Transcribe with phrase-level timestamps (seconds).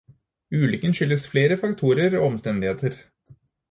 [0.59, 3.03] Ulykken skyldes flere faktorer og omstendigheter.